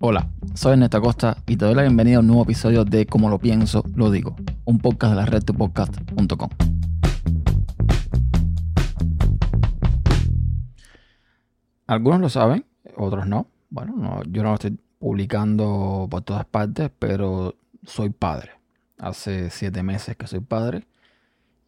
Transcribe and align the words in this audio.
Hola, 0.00 0.30
soy 0.54 0.72
Ernesto 0.72 1.00
Costa 1.00 1.36
y 1.46 1.56
te 1.56 1.64
doy 1.64 1.74
la 1.74 1.82
bienvenida 1.82 2.16
a 2.16 2.20
un 2.20 2.26
nuevo 2.26 2.42
episodio 2.42 2.84
de 2.84 3.06
Como 3.06 3.30
lo 3.30 3.38
pienso, 3.38 3.84
lo 3.94 4.10
digo, 4.10 4.34
un 4.64 4.78
podcast 4.78 5.12
de 5.12 5.16
la 5.20 5.26
red 5.26 5.44
de 5.44 5.52
podcast.com. 5.52 6.48
Algunos 11.86 12.20
lo 12.20 12.28
saben, 12.28 12.64
otros 12.96 13.26
no. 13.26 13.46
Bueno, 13.68 13.94
no, 13.96 14.22
yo 14.24 14.42
no 14.42 14.48
lo 14.48 14.54
estoy 14.54 14.78
publicando 14.98 16.08
por 16.10 16.22
todas 16.22 16.46
partes, 16.46 16.90
pero 16.98 17.54
soy 17.84 18.10
padre. 18.10 18.52
Hace 18.98 19.50
siete 19.50 19.82
meses 19.82 20.16
que 20.16 20.26
soy 20.26 20.40
padre 20.40 20.86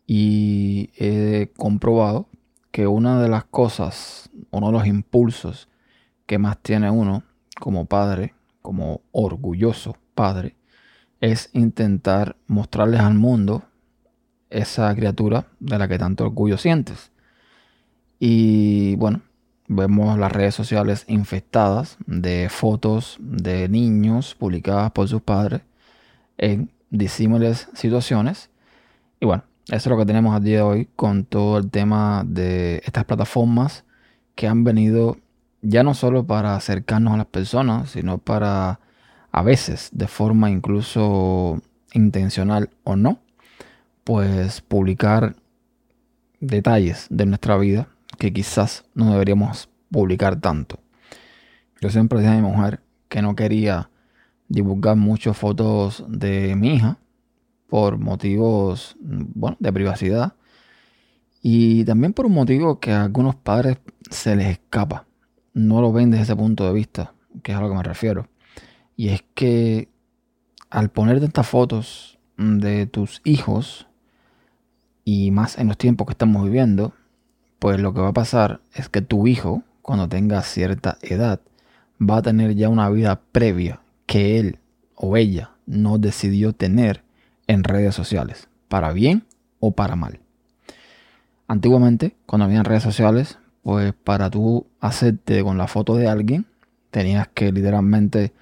y 0.07 0.91
he 0.97 1.53
comprobado 1.57 2.27
que 2.73 2.87
una 2.87 3.23
de 3.23 3.29
las 3.29 3.45
cosas, 3.45 4.31
uno 4.53 4.69
de 4.69 4.73
los 4.73 4.87
impulsos 4.87 5.69
que 6.27 6.39
más 6.39 6.59
tiene 6.59 6.91
uno 6.91 7.25
como 7.59 7.87
padre, 7.87 8.35
como 8.61 9.01
orgulloso 9.11 9.97
padre, 10.15 10.55
es 11.21 11.51
intentar 11.53 12.37
mostrarles 12.47 13.01
al 13.01 13.15
mundo 13.15 13.65
esa 14.51 14.95
criatura 14.95 15.47
de 15.59 15.79
la 15.79 15.89
que 15.89 15.99
tanto 15.99 16.25
orgullo 16.25 16.59
sientes. 16.59 17.11
Y 18.21 18.95
bueno, 18.97 19.23
vemos 19.69 20.19
las 20.19 20.31
redes 20.31 20.55
sociales 20.55 21.05
infectadas 21.09 21.97
de 22.07 22.49
fotos 22.51 23.17
de 23.21 23.69
niños 23.69 24.35
publicadas 24.35 24.93
por 24.93 25.09
sus 25.09 25.23
padres 25.23 25.63
en 26.39 26.71
disímiles 26.91 27.69
situaciones. 27.75 28.51
Y 29.19 29.27
bueno, 29.27 29.45
eso 29.67 29.77
es 29.77 29.87
lo 29.87 29.97
que 29.97 30.07
tenemos 30.07 30.37
a 30.37 30.41
día 30.41 30.59
de 30.59 30.63
hoy 30.63 30.89
con 30.95 31.25
todo 31.25 31.59
el 31.59 31.71
tema 31.71 32.25
de 32.27 32.83
estas 32.85 33.05
plataformas 33.05 33.85
que 34.35 34.49
han 34.49 34.65
venido 34.65 35.17
ya 35.63 35.83
no 35.83 35.95
solo 35.95 36.27
para 36.27 36.57
acercarnos 36.57 37.15
a 37.15 37.19
las 37.19 37.27
personas, 37.27 37.91
sino 37.91 38.19
para 38.19 38.81
a 39.31 39.43
veces 39.43 39.91
de 39.93 40.09
forma 40.09 40.51
incluso 40.51 41.61
intencional 41.95 42.71
o 42.85 42.97
no, 42.97 43.21
pues 44.05 44.61
publicar 44.61 45.37
detalles 46.41 47.07
de 47.11 47.27
nuestra 47.27 47.57
vida 47.57 47.89
que 48.19 48.33
quizás 48.33 48.85
no 48.95 49.13
deberíamos 49.13 49.69
publicar 49.91 50.41
tanto. 50.41 50.81
Yo 51.81 51.91
siempre 51.91 52.21
dije 52.21 52.33
a 52.33 52.37
mi 52.37 52.43
mujer 52.43 52.81
que 53.09 53.23
no 53.23 53.37
quería 53.37 53.91
divulgar 54.49 54.97
muchas 54.97 55.37
fotos 55.37 56.05
de 56.09 56.55
mi 56.57 56.75
hija 56.75 56.99
por 57.69 57.99
motivos 57.99 58.97
bueno, 59.01 59.57
de 59.61 59.73
privacidad 59.73 60.35
y 61.43 61.85
también 61.85 62.13
por 62.13 62.27
un 62.27 62.33
motivo 62.33 62.79
que 62.79 62.93
a 62.93 63.03
algunos 63.03 63.35
padres 63.35 63.79
se 64.11 64.37
les 64.37 64.47
escapa. 64.47 65.07
No 65.53 65.81
lo 65.81 65.93
ven 65.93 66.11
desde 66.11 66.23
ese 66.23 66.37
punto 66.37 66.65
de 66.65 66.73
vista, 66.73 67.15
que 67.43 67.53
es 67.53 67.59
a 67.59 67.61
lo 67.61 67.69
que 67.69 67.75
me 67.75 67.83
refiero. 67.83 68.29
Y 68.97 69.09
es 69.09 69.25
que 69.35 69.89
al 70.71 70.91
poner 70.91 71.23
estas 71.23 71.49
fotos 71.49 72.19
de 72.39 72.87
tus 72.87 73.21
hijos, 73.25 73.89
y 75.05 75.33
más 75.33 75.59
en 75.59 75.67
los 75.67 75.77
tiempos 75.77 76.07
que 76.07 76.13
estamos 76.13 76.45
viviendo, 76.45 76.95
pues 77.59 77.81
lo 77.81 77.93
que 77.93 78.01
va 78.01 78.09
a 78.09 78.15
pasar 78.15 78.61
es 78.73 78.89
que 78.89 79.03
tu 79.03 79.27
hijo, 79.27 79.65
cuando 79.83 80.09
tenga 80.09 80.43
cierta 80.43 80.99
edad, 81.03 81.41
va 82.01 82.19
a 82.19 82.23
tener 82.23 82.55
ya 82.55 82.69
una 82.69 82.89
vida 82.89 83.21
previa 83.33 83.81
que 84.07 84.39
él 84.39 84.59
o 84.95 85.17
ella 85.17 85.51
no 85.67 85.99
decidió 85.99 86.53
tener 86.53 87.03
en 87.49 87.65
redes 87.65 87.95
sociales, 87.95 88.49
para 88.69 88.93
bien 88.93 89.25
o 89.59 89.73
para 89.73 89.97
mal. 89.97 90.22
Antiguamente, 91.53 92.17
cuando 92.25 92.47
había 92.47 92.63
redes 92.63 92.83
sociales, 92.83 93.39
pues 93.63 93.93
para 93.93 94.31
tú 94.31 94.67
hacerte 94.81 95.43
con 95.43 95.59
la 95.59 95.67
foto 95.67 95.97
de 95.97 96.09
alguien, 96.09 96.47
tenías 96.91 97.29
que 97.29 97.53
literalmente, 97.53 98.33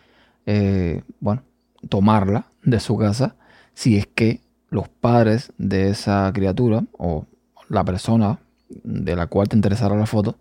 eh, 0.47 1.03
bueno, 1.19 1.43
tomarla 1.89 2.47
de 2.63 2.79
su 2.79 2.97
casa 2.97 3.35
si 3.75 3.97
es 3.97 4.07
que 4.07 4.43
los 4.69 4.89
padres 4.89 5.53
de 5.59 5.91
esa 5.91 6.31
criatura 6.33 6.85
o 6.93 7.27
la 7.69 7.85
persona 7.85 8.39
de 8.69 9.17
la 9.17 9.27
cual 9.27 9.49
te 9.49 9.57
interesara 9.57 9.97
la 9.97 10.07
foto, 10.07 10.37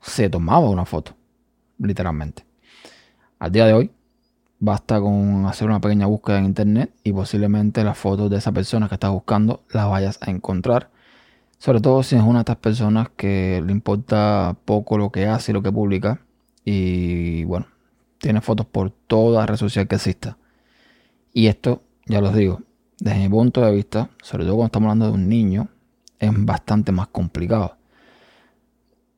se 0.00 0.30
tomaba 0.30 0.70
una 0.70 0.84
foto, 0.84 1.10
literalmente. 1.76 2.44
Al 3.40 3.50
día 3.50 3.66
de 3.66 3.72
hoy, 3.72 3.90
basta 4.60 5.00
con 5.00 5.44
hacer 5.46 5.66
una 5.66 5.80
pequeña 5.80 6.06
búsqueda 6.06 6.38
en 6.38 6.44
internet 6.44 6.92
y 7.02 7.12
posiblemente 7.12 7.82
las 7.82 7.98
fotos 7.98 8.30
de 8.30 8.36
esa 8.36 8.52
persona 8.52 8.88
que 8.88 8.94
estás 8.94 9.10
buscando 9.10 9.64
las 9.70 9.90
vayas 9.90 10.20
a 10.22 10.30
encontrar. 10.30 10.94
Sobre 11.58 11.80
todo 11.80 12.02
si 12.02 12.16
es 12.16 12.22
una 12.22 12.40
de 12.40 12.40
estas 12.40 12.56
personas 12.56 13.08
que 13.16 13.62
le 13.64 13.72
importa 13.72 14.56
poco 14.64 14.98
lo 14.98 15.10
que 15.10 15.26
hace 15.26 15.52
y 15.52 15.54
lo 15.54 15.62
que 15.62 15.72
publica. 15.72 16.20
Y 16.64 17.44
bueno, 17.44 17.66
tiene 18.18 18.40
fotos 18.40 18.66
por 18.66 18.90
toda 18.90 19.46
red 19.46 19.56
social 19.56 19.88
que 19.88 19.96
exista. 19.96 20.36
Y 21.32 21.46
esto, 21.46 21.82
ya 22.06 22.20
los 22.20 22.34
digo, 22.34 22.62
desde 22.98 23.20
mi 23.20 23.28
punto 23.28 23.60
de 23.60 23.72
vista, 23.72 24.10
sobre 24.22 24.44
todo 24.44 24.56
cuando 24.56 24.66
estamos 24.66 24.86
hablando 24.86 25.06
de 25.06 25.12
un 25.12 25.28
niño, 25.28 25.68
es 26.18 26.30
bastante 26.34 26.92
más 26.92 27.08
complicado. 27.08 27.76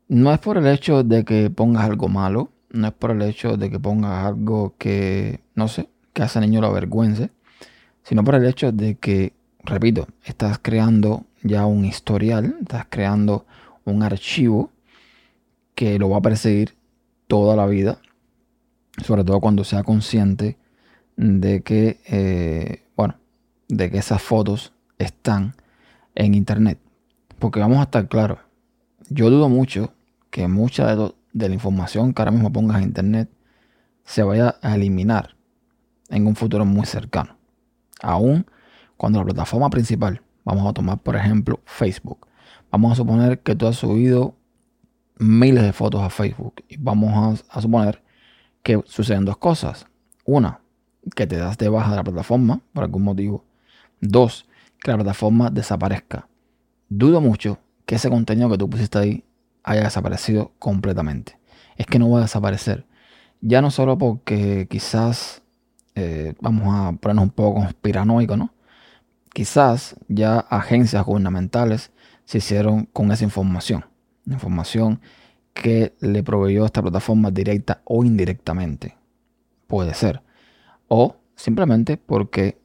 No 0.09 0.33
es 0.33 0.39
por 0.39 0.59
el 0.59 0.67
hecho 0.67 1.03
de 1.03 1.25
que 1.25 1.51
pongas 1.51 1.85
algo 1.85 2.09
malo, 2.09 2.51
no 2.71 2.89
es 2.89 2.93
por 2.93 3.11
el 3.11 3.23
hecho 3.23 3.57
de 3.57 3.71
que 3.71 3.79
pongas 3.79 4.27
algo 4.27 4.75
que, 4.79 5.41
no 5.55 5.69
sé, 5.69 5.89
que 6.13 6.23
hace 6.23 6.39
al 6.39 6.47
niño 6.47 6.61
lo 6.61 6.69
avergüence, 6.69 7.31
sino 8.03 8.25
por 8.25 8.35
el 8.35 8.47
hecho 8.47 8.73
de 8.73 8.97
que, 8.97 9.33
repito, 9.65 10.07
estás 10.25 10.59
creando 10.59 11.25
ya 11.43 11.67
un 11.67 11.85
historial, 11.85 12.57
estás 12.61 12.87
creando 12.89 13.47
un 13.85 14.03
archivo 14.03 14.71
que 15.75 15.99
lo 15.99 16.11
va 16.11 16.19
a 16.19 16.23
perseguir 16.23 16.75
toda 17.27 17.55
la 17.55 17.67
vida, 17.67 17.99
sobre 19.05 19.25
todo 19.25 19.41
cuando 19.41 19.65
sea 19.65 19.83
consciente 19.83 20.59
de 21.17 21.63
que, 21.63 22.01
eh, 22.07 22.85
bueno, 22.97 23.17
de 23.69 23.91
que 23.91 23.99
esas 23.99 24.23
fotos 24.23 24.73
están 24.99 25.55
en 26.15 26.35
internet. 26.35 26.79
Porque 27.39 27.61
vamos 27.61 27.79
a 27.79 27.83
estar 27.83 28.09
claros, 28.09 28.39
yo 29.09 29.31
dudo 29.31 29.49
mucho 29.49 29.93
que 30.31 30.49
mucha 30.49 30.95
de, 30.95 31.13
de, 31.33 31.49
la 31.49 31.55
información 31.55 32.13
que 32.13 32.23
ahora 32.23 32.33
mismo 32.33 32.53
pongas 32.53 32.79
en 32.79 32.85
internet 32.85 33.31
se 34.05 34.23
vaya 34.23 34.57
a 34.63 34.75
eliminar 34.75 35.37
en 36.09 36.27
un 36.27 36.35
futuro 36.35 36.65
muy 36.65 36.87
cercano. 36.87 37.37
Aún 38.01 38.47
cuando 38.97 39.21
la 39.21 39.27
plataforma 39.27 39.71
principal, 39.71 40.23
vamos 40.49 40.67
a 40.69 40.73
tomar 40.73 40.99
por 40.99 41.17
ejemplo 41.17 41.61
Facebook, 41.65 42.27
vamos 42.71 42.93
a 42.93 42.95
suponer 42.97 43.41
que 43.41 43.55
tú 43.55 43.67
has 43.67 43.77
subido 43.77 44.35
miles 45.19 45.63
de 45.63 45.73
fotos 45.73 46.03
a 46.03 46.11
Facebook 46.11 46.65
y 46.69 46.77
vamos 46.77 47.45
a, 47.49 47.61
suponer 47.61 48.03
que 48.63 48.83
suceden 48.87 49.25
dos 49.25 49.37
cosas. 49.37 49.87
Una, 50.25 50.61
que 51.15 51.27
te 51.27 51.37
das 51.37 51.59
de 51.59 51.69
baja 51.69 51.91
de 51.91 51.97
la 51.97 52.05
plataforma 52.05 52.61
por 52.73 52.85
algún 52.85 53.03
motivo. 53.03 53.45
Dos, 54.01 54.47
que 54.81 54.91
la 54.91 54.99
plataforma 54.99 55.51
desaparezca 55.51 56.29
dudo 56.89 57.21
mucho 57.21 57.59
que 57.87 57.95
ese 57.95 58.11
contenido 58.11 58.51
que 58.51 58.59
tú 58.59 58.69
pusiste 58.69 58.99
ahí 58.99 59.25
haya 59.63 59.85
desaparecido 59.85 60.53
completamente. 60.59 61.39
Es 61.77 61.87
que 61.87 61.99
no 61.99 62.11
va 62.11 62.19
a 62.21 62.23
desaparecer. 62.23 62.87
Ya 63.41 63.63
no 63.63 63.71
solo 63.71 63.99
porque 63.99 64.67
quizás, 64.69 65.43
eh, 65.95 66.35
vamos 66.41 66.75
a 66.75 66.93
ponernos 66.93 67.25
un 67.25 67.31
poco 67.31 67.61
conspiranoico, 67.61 68.37
¿no? 68.37 68.53
Quizás 69.39 69.95
ya 70.09 70.41
agencias 70.41 71.05
gubernamentales 71.05 71.93
se 72.25 72.39
hicieron 72.39 72.87
con 72.87 73.13
esa 73.13 73.23
información. 73.23 73.85
Información 74.27 75.01
que 75.55 75.95
le 76.01 76.25
proveyó 76.25 76.65
esta 76.65 76.83
plataforma 76.83 77.31
directa 77.31 77.81
o 77.85 78.03
indirectamente. 78.03 78.97
Puede 79.69 79.95
ser. 79.95 80.23
O 80.89 81.19
simplemente 81.37 81.97
porque 81.99 82.59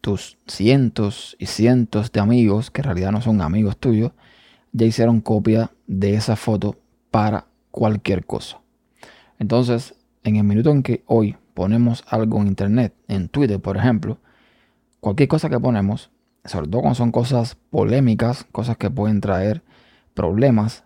tus 0.00 0.38
cientos 0.46 1.34
y 1.40 1.46
cientos 1.46 2.12
de 2.12 2.20
amigos, 2.20 2.70
que 2.70 2.82
en 2.82 2.84
realidad 2.84 3.10
no 3.10 3.20
son 3.20 3.42
amigos 3.42 3.76
tuyos, 3.76 4.12
ya 4.70 4.86
hicieron 4.86 5.20
copia 5.20 5.72
de 5.88 6.14
esa 6.14 6.36
foto 6.36 6.78
para 7.10 7.48
cualquier 7.72 8.24
cosa. 8.24 8.60
Entonces, 9.40 9.96
en 10.22 10.36
el 10.36 10.44
minuto 10.44 10.70
en 10.70 10.84
que 10.84 11.02
hoy 11.06 11.34
ponemos 11.54 12.04
algo 12.06 12.40
en 12.40 12.46
internet, 12.46 12.94
en 13.08 13.28
Twitter 13.28 13.58
por 13.58 13.76
ejemplo, 13.76 14.20
cualquier 15.04 15.28
cosa 15.28 15.50
que 15.50 15.60
ponemos, 15.60 16.10
sobre 16.46 16.66
todo 16.66 16.80
cuando 16.80 16.94
son 16.94 17.12
cosas 17.12 17.58
polémicas, 17.68 18.44
cosas 18.50 18.78
que 18.78 18.88
pueden 18.88 19.20
traer 19.20 19.62
problemas, 20.14 20.84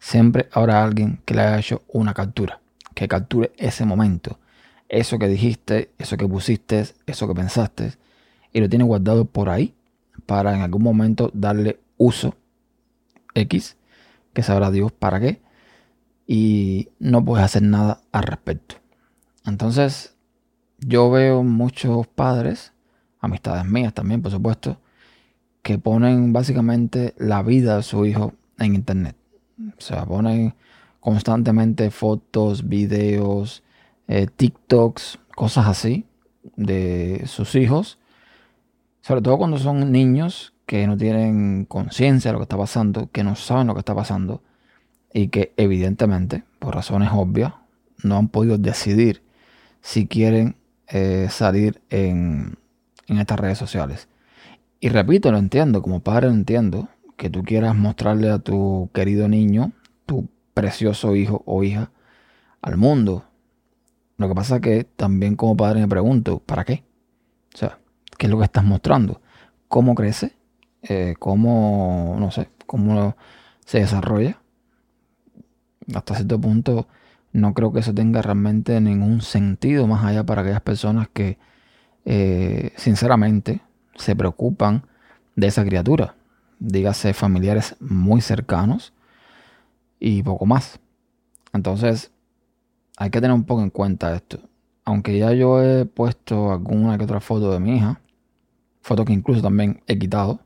siempre 0.00 0.48
habrá 0.50 0.82
alguien 0.82 1.22
que 1.24 1.34
le 1.34 1.42
haya 1.42 1.60
hecho 1.60 1.82
una 1.86 2.12
captura, 2.12 2.60
que 2.92 3.06
capture 3.06 3.52
ese 3.56 3.84
momento, 3.84 4.40
eso 4.88 5.16
que 5.20 5.28
dijiste, 5.28 5.92
eso 5.96 6.16
que 6.16 6.26
pusiste, 6.26 6.86
eso 7.06 7.28
que 7.28 7.34
pensaste, 7.34 7.92
y 8.52 8.58
lo 8.58 8.68
tiene 8.68 8.82
guardado 8.82 9.24
por 9.26 9.48
ahí 9.48 9.76
para 10.26 10.52
en 10.52 10.62
algún 10.62 10.82
momento 10.82 11.30
darle 11.32 11.78
uso 11.98 12.34
X, 13.34 13.76
que 14.32 14.42
sabrá 14.42 14.72
Dios 14.72 14.90
para 14.90 15.20
qué, 15.20 15.40
y 16.26 16.88
no 16.98 17.24
puedes 17.24 17.44
hacer 17.44 17.62
nada 17.62 18.00
al 18.10 18.24
respecto. 18.24 18.74
Entonces, 19.46 20.16
yo 20.80 21.12
veo 21.12 21.44
muchos 21.44 22.08
padres, 22.08 22.72
amistades 23.20 23.64
mías 23.64 23.94
también, 23.94 24.22
por 24.22 24.32
supuesto, 24.32 24.78
que 25.62 25.78
ponen 25.78 26.32
básicamente 26.32 27.14
la 27.18 27.42
vida 27.42 27.76
de 27.76 27.82
su 27.82 28.04
hijo 28.06 28.34
en 28.58 28.74
internet. 28.74 29.16
O 29.78 29.80
sea, 29.80 30.04
ponen 30.06 30.54
constantemente 31.00 31.90
fotos, 31.90 32.68
videos, 32.68 33.62
eh, 34.08 34.26
TikToks, 34.34 35.18
cosas 35.34 35.66
así 35.66 36.06
de 36.56 37.22
sus 37.26 37.54
hijos. 37.54 37.98
Sobre 39.02 39.22
todo 39.22 39.38
cuando 39.38 39.58
son 39.58 39.92
niños 39.92 40.54
que 40.66 40.86
no 40.86 40.96
tienen 40.96 41.64
conciencia 41.64 42.30
de 42.30 42.32
lo 42.34 42.38
que 42.38 42.44
está 42.44 42.56
pasando, 42.56 43.08
que 43.10 43.24
no 43.24 43.34
saben 43.34 43.66
lo 43.66 43.74
que 43.74 43.80
está 43.80 43.94
pasando 43.94 44.42
y 45.12 45.28
que 45.28 45.52
evidentemente, 45.56 46.44
por 46.58 46.74
razones 46.74 47.10
obvias, 47.12 47.54
no 48.02 48.16
han 48.16 48.28
podido 48.28 48.56
decidir 48.56 49.22
si 49.82 50.06
quieren 50.06 50.56
eh, 50.86 51.26
salir 51.30 51.80
en, 51.90 52.56
en 53.10 53.18
estas 53.18 53.38
redes 53.38 53.58
sociales. 53.58 54.08
Y 54.78 54.88
repito, 54.88 55.30
lo 55.30 55.38
entiendo, 55.38 55.82
como 55.82 56.00
padre 56.00 56.28
lo 56.28 56.34
entiendo, 56.34 56.88
que 57.16 57.28
tú 57.28 57.42
quieras 57.42 57.76
mostrarle 57.76 58.30
a 58.30 58.38
tu 58.38 58.88
querido 58.94 59.28
niño, 59.28 59.72
tu 60.06 60.28
precioso 60.54 61.14
hijo 61.16 61.42
o 61.44 61.62
hija, 61.62 61.90
al 62.62 62.76
mundo. 62.76 63.24
Lo 64.16 64.28
que 64.28 64.34
pasa 64.34 64.56
es 64.56 64.62
que 64.62 64.84
también 64.84 65.36
como 65.36 65.56
padre 65.56 65.80
me 65.80 65.88
pregunto, 65.88 66.38
¿para 66.38 66.64
qué? 66.64 66.84
O 67.54 67.58
sea, 67.58 67.78
¿qué 68.16 68.26
es 68.26 68.30
lo 68.30 68.38
que 68.38 68.44
estás 68.44 68.64
mostrando? 68.64 69.20
¿Cómo 69.68 69.94
crece? 69.94 70.36
Eh, 70.82 71.14
¿Cómo, 71.18 72.16
no 72.18 72.30
sé, 72.30 72.48
cómo 72.66 73.16
se 73.66 73.80
desarrolla? 73.80 74.40
Hasta 75.92 76.14
cierto 76.14 76.40
punto 76.40 76.86
no 77.32 77.54
creo 77.54 77.72
que 77.72 77.80
eso 77.80 77.92
tenga 77.92 78.22
realmente 78.22 78.80
ningún 78.80 79.20
sentido 79.20 79.86
más 79.86 80.04
allá 80.04 80.24
para 80.24 80.42
aquellas 80.42 80.62
personas 80.62 81.08
que 81.12 81.38
eh, 82.04 82.72
sinceramente 82.76 83.60
se 83.96 84.16
preocupan 84.16 84.86
de 85.36 85.46
esa 85.46 85.64
criatura 85.64 86.14
dígase 86.60 87.14
familiares 87.14 87.74
muy 87.80 88.20
cercanos 88.20 88.92
y 89.98 90.22
poco 90.22 90.46
más. 90.46 90.78
Entonces, 91.52 92.12
hay 92.96 93.10
que 93.10 93.20
tener 93.20 93.34
un 93.34 93.44
poco 93.44 93.62
en 93.62 93.70
cuenta 93.70 94.14
esto. 94.14 94.38
Aunque 94.84 95.18
ya 95.18 95.32
yo 95.32 95.62
he 95.62 95.86
puesto 95.86 96.52
alguna 96.52 96.96
que 96.96 97.04
otra 97.04 97.20
foto 97.20 97.50
de 97.52 97.60
mi 97.60 97.76
hija, 97.76 98.00
foto 98.82 99.04
que 99.04 99.12
incluso 99.12 99.42
también 99.42 99.82
he 99.86 99.98
quitado, 99.98 100.40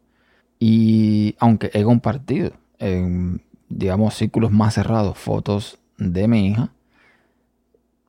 y 0.58 1.36
aunque 1.38 1.70
he 1.74 1.82
compartido 1.82 2.52
en, 2.78 3.42
digamos, 3.68 4.14
círculos 4.14 4.50
más 4.50 4.74
cerrados 4.74 5.18
fotos 5.18 5.78
de 5.98 6.28
mi 6.28 6.46
hija, 6.48 6.72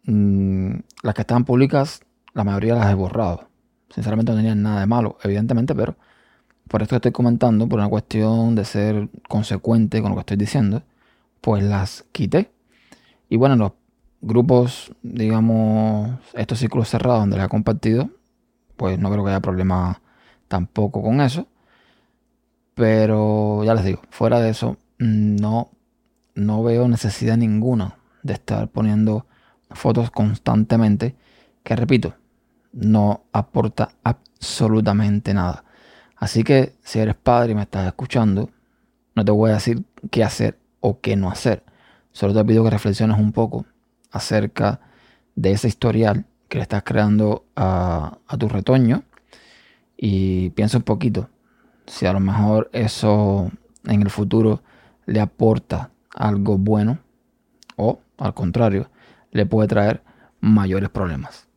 mm, 0.05 0.75
las 1.03 1.15
que 1.15 1.21
estaban 1.21 1.45
públicas, 1.45 2.01
la 2.35 2.43
mayoría 2.43 2.75
las 2.75 2.91
he 2.91 2.93
borrado. 2.93 3.49
Sinceramente 3.89 4.31
no 4.31 4.37
tenían 4.37 4.61
nada 4.61 4.81
de 4.81 4.85
malo, 4.85 5.17
evidentemente, 5.23 5.73
pero 5.73 5.95
por 6.67 6.81
esto 6.81 6.93
que 6.93 6.97
estoy 6.97 7.11
comentando, 7.11 7.67
por 7.67 7.79
una 7.79 7.89
cuestión 7.89 8.55
de 8.55 8.65
ser 8.65 9.09
consecuente 9.27 10.01
con 10.01 10.11
lo 10.11 10.15
que 10.17 10.21
estoy 10.21 10.37
diciendo, 10.37 10.83
pues 11.41 11.63
las 11.63 12.05
quité. 12.11 12.51
Y 13.29 13.37
bueno, 13.37 13.53
en 13.53 13.59
los 13.59 13.71
grupos, 14.21 14.91
digamos, 15.01 16.19
estos 16.33 16.59
círculos 16.59 16.89
cerrados 16.89 17.21
donde 17.21 17.37
las 17.37 17.45
he 17.45 17.49
compartido, 17.49 18.09
pues 18.75 18.99
no 18.99 19.09
creo 19.11 19.23
que 19.23 19.31
haya 19.31 19.39
problema 19.39 20.01
tampoco 20.47 21.01
con 21.01 21.21
eso. 21.21 21.47
Pero 22.73 23.63
ya 23.63 23.73
les 23.73 23.85
digo, 23.85 24.01
fuera 24.09 24.41
de 24.41 24.49
eso, 24.49 24.77
no, 24.97 25.69
no 26.33 26.63
veo 26.63 26.87
necesidad 26.89 27.37
ninguna 27.37 27.97
de 28.23 28.33
estar 28.33 28.67
poniendo 28.67 29.25
fotos 29.69 30.11
constantemente, 30.11 31.15
que 31.63 31.75
repito, 31.75 32.15
no 32.75 33.23
aporta 33.31 33.89
absolutamente 34.03 35.33
nada. 35.33 35.63
Así 36.17 36.43
que 36.43 36.75
si 36.83 36.99
eres 36.99 37.15
padre 37.15 37.53
y 37.53 37.55
me 37.55 37.63
estás 37.63 37.87
escuchando, 37.87 38.49
no 39.15 39.25
te 39.25 39.31
voy 39.31 39.51
a 39.51 39.55
decir 39.55 39.83
qué 40.11 40.23
hacer 40.23 40.59
o 40.81 40.99
qué 40.99 41.15
no 41.15 41.31
hacer. 41.31 41.63
Solo 42.11 42.33
te 42.33 42.45
pido 42.45 42.63
que 42.63 42.69
reflexiones 42.69 43.17
un 43.17 43.31
poco 43.31 43.65
acerca 44.11 44.79
de 45.35 45.51
ese 45.51 45.67
historial 45.67 46.25
que 46.47 46.57
le 46.57 46.63
estás 46.63 46.83
creando 46.83 47.45
a, 47.55 48.17
tu 48.39 48.47
retoño 48.47 49.03
y 49.97 50.49
piensa 50.51 50.77
un 50.77 50.83
poquito 50.83 51.29
si 51.87 52.05
a 52.05 52.13
lo 52.13 52.19
mejor 52.19 52.69
eso 52.73 53.51
en 53.85 54.01
el 54.01 54.09
futuro 54.09 54.61
le 55.05 55.19
aporta 55.19 55.91
algo 56.13 56.57
bueno 56.57 56.99
o 57.75 57.99
al 58.17 58.33
contrario 58.33 58.89
le 59.31 59.45
puede 59.45 59.67
traer 59.67 60.03
mayores 60.39 60.89
problemas. 60.89 61.47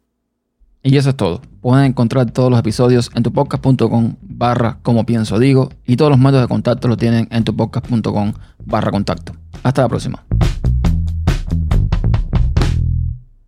Y 0.89 0.97
eso 0.97 1.11
es 1.11 1.17
todo. 1.17 1.43
Pueden 1.61 1.85
encontrar 1.85 2.31
todos 2.31 2.51
los 2.51 2.59
episodios 2.59 3.11
en 3.15 3.23
tupodcast.com 3.23 4.15
barra 4.23 4.79
como 4.83 5.05
pienso 5.05 5.39
digo 5.39 5.69
y 5.87 5.97
todos 5.97 6.11
los 6.11 6.19
métodos 6.19 6.45
de 6.45 6.49
contacto 6.49 6.89
lo 6.89 6.97
tienen 6.97 7.29
en 7.31 7.45
tupodcast.com 7.45 8.33
barra 8.65 8.91
contacto. 8.91 9.35
Hasta 9.63 9.83
la 9.83 9.89
próxima. 9.89 10.28